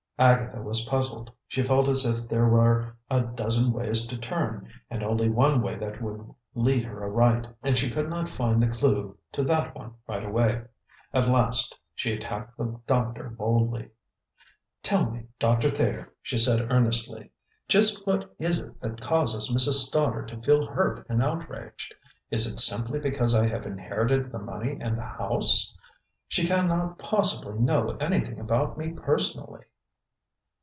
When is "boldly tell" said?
13.31-15.09